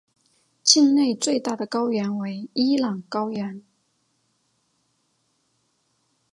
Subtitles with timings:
[0.63, 3.63] 境内最大的高原为伊朗高原。